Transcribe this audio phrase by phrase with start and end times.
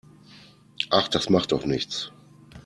[0.89, 2.11] Ach, das macht doch nichts.